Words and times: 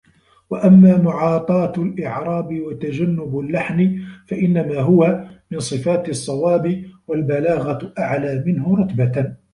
وَأَمَّا 0.49 0.97
مُعَاطَاةُ 0.97 1.73
الْإِعْرَابِ 1.77 2.61
وَتَجَنُّبُ 2.61 3.39
اللَّحَنِ 3.39 4.01
فَإِنَّمَا 4.27 4.79
هُوَ 4.79 5.25
مِنْ 5.51 5.59
صِفَاتِ 5.59 6.09
الصَّوَابِ 6.09 6.83
وَالْبَلَاغَةُ 7.07 7.93
أَعْلَى 7.99 8.43
مِنْهُ 8.47 8.75
رُتْبَةً 8.77 9.35